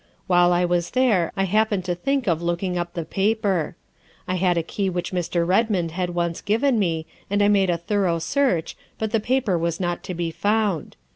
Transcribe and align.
While 0.25 0.51
I 0.51 0.65
was 0.65 0.89
there 0.97 1.31
I 1.37 1.43
happened 1.43 1.85
to 1.85 1.93
think 1.93 2.25
of 2.27 2.41
looking 2.41 2.75
up 2.75 2.95
the 2.95 3.05
paper. 3.05 3.75
I 4.27 4.33
had 4.33 4.57
a 4.57 4.63
key 4.63 4.89
which 4.89 5.11
Mr. 5.11 5.45
Redmond 5.45 5.91
had 5.91 6.09
once 6.15 6.41
given 6.41 6.79
me, 6.79 7.05
and 7.29 7.43
I 7.43 7.47
made 7.49 7.69
a 7.69 7.77
thorough 7.77 8.17
search, 8.17 8.75
but 8.97 9.11
the 9.11 9.19
paper 9.19 9.59
was 9.59 9.79
not 9.79 10.01
to 10.05 10.15
be 10.15 10.31
found. 10.31 10.95